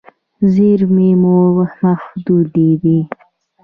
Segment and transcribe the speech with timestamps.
[0.53, 1.35] زیرمې مو
[1.83, 2.99] محدودې دي.